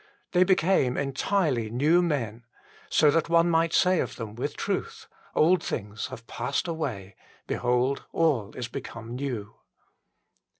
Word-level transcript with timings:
They 0.31 0.43
became 0.43 0.97
entirely 0.97 1.69
new 1.69 2.01
men, 2.01 2.43
so 2.89 3.11
that 3.11 3.29
one 3.29 3.51
might 3.51 3.71
say 3.71 3.99
of 3.99 4.15
them 4.15 4.33
with 4.33 4.57
truth:" 4.57 5.05
Old 5.35 5.63
things 5.63 6.07
have 6.07 6.25
passed 6.25 6.67
away: 6.67 7.15
behold, 7.45 8.05
all 8.11 8.51
is 8.55 8.67
become 8.67 9.13
new." 9.15 9.53